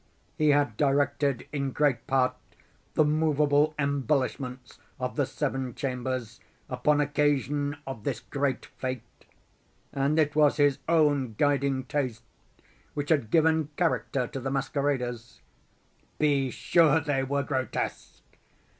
He 0.35 0.49
had 0.49 0.77
directed, 0.77 1.47
in 1.51 1.69
great 1.73 2.07
part, 2.07 2.33
the 2.95 3.05
moveable 3.05 3.75
embellishments 3.77 4.79
of 4.99 5.15
the 5.15 5.27
seven 5.27 5.75
chambers, 5.75 6.39
upon 6.71 6.99
occasion 6.99 7.77
of 7.85 8.03
this 8.03 8.19
great 8.19 8.67
fête; 8.81 9.01
and 9.93 10.17
it 10.17 10.35
was 10.35 10.57
his 10.57 10.79
own 10.89 11.35
guiding 11.37 11.83
taste 11.83 12.23
which 12.95 13.11
had 13.11 13.29
given 13.29 13.69
character 13.77 14.25
to 14.25 14.39
the 14.39 14.49
masqueraders. 14.49 15.39
Be 16.17 16.49
sure 16.49 16.99
they 16.99 17.21
were 17.21 17.43
grotesque. 17.43 18.23